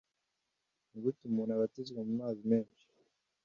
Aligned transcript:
Ni 0.89 0.97
gute 1.03 1.21
umuntu 1.29 1.51
abatizwa 1.53 1.99
mu 2.07 2.13
mazi 2.19 2.41
menshi 2.51 2.85